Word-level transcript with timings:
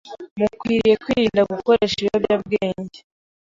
Mukwiriye 0.39 0.95
kwirinda 1.03 1.41
gukoresha 1.51 1.95
ibiyobyabwenge, 1.99 2.99